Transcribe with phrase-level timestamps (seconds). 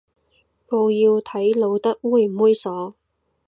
[0.65, 2.95] 告要睇露得猥唔猥褻